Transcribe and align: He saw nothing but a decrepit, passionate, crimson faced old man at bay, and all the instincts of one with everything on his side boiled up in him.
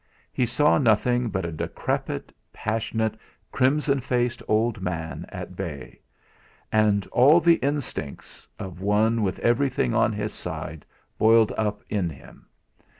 He 0.33 0.47
saw 0.47 0.79
nothing 0.79 1.29
but 1.29 1.45
a 1.45 1.51
decrepit, 1.51 2.33
passionate, 2.51 3.13
crimson 3.51 3.99
faced 3.99 4.41
old 4.47 4.81
man 4.81 5.27
at 5.29 5.55
bay, 5.55 5.99
and 6.71 7.05
all 7.11 7.39
the 7.39 7.57
instincts 7.57 8.47
of 8.57 8.81
one 8.81 9.21
with 9.21 9.37
everything 9.41 9.93
on 9.93 10.11
his 10.11 10.33
side 10.33 10.87
boiled 11.19 11.51
up 11.51 11.83
in 11.87 12.09
him. 12.09 12.47